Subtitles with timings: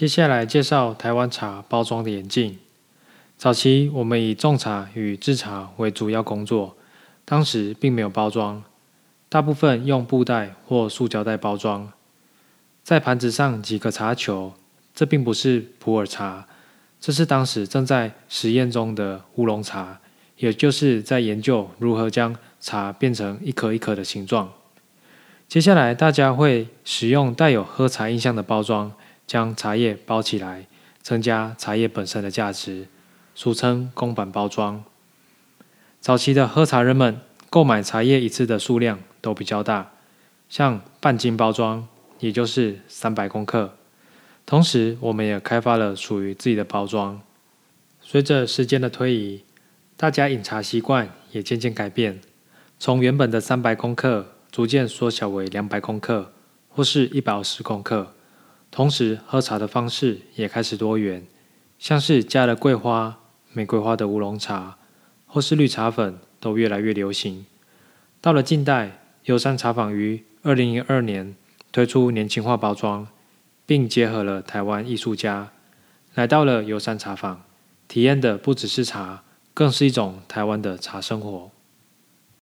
[0.00, 2.58] 接下来介绍台湾茶包装的演进。
[3.36, 6.74] 早期我们以种茶与制茶为主要工作，
[7.26, 8.64] 当时并没有包装，
[9.28, 11.92] 大部分用布袋或塑胶袋包装，
[12.82, 14.54] 在盘子上几个茶球。
[14.94, 16.46] 这并不是普洱茶，
[16.98, 20.00] 这是当时正在实验中的乌龙茶，
[20.38, 24.50] 也就是在研究如何将茶变成一颗一颗的形状。
[25.46, 28.92] 接下来，大家会使用带有喝茶印象的包装，
[29.30, 30.66] 将茶叶包起来，
[31.02, 32.88] 增加茶叶本身的价值，
[33.32, 34.82] 俗称公版包装。
[36.00, 39.92] 早期的喝茶人们购买茶叶一次的数量都比较大，
[40.48, 41.86] 像半斤包装，
[42.18, 43.76] 也就是三百公克。
[44.44, 47.22] 同时，我们也开发了属于自己的包装。
[48.02, 49.44] 随着时间的推移，
[49.96, 52.20] 大家饮茶习惯也渐渐改变，
[52.80, 54.32] 从原本的三百公克。
[54.50, 56.32] 逐渐缩小为两百公克
[56.68, 58.12] 或是一百二十公克，
[58.70, 61.26] 同时喝茶的方式也开始多元，
[61.78, 63.18] 像是加了桂花、
[63.52, 64.76] 玫瑰花的乌龙茶，
[65.26, 67.46] 或是绿茶粉都越来越流行。
[68.20, 71.34] 到了近代，游山茶坊于二零零二年
[71.72, 73.08] 推出年轻化包装，
[73.66, 75.50] 并结合了台湾艺术家，
[76.14, 77.42] 来到了游山茶坊，
[77.88, 81.50] 体验的不只是茶，更是一种台湾的茶生活。